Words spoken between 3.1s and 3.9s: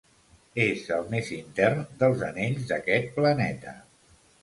planeta.